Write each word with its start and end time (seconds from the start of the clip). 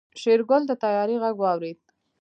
شېرګل 0.21 0.63
د 0.67 0.71
طيارې 0.83 1.15
غږ 1.23 1.35
واورېد. 1.39 1.79